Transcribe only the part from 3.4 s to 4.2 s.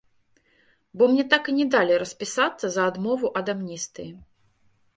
ад амністыі.